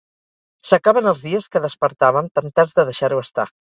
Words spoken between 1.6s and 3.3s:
despertàvem temptats de deixar-ho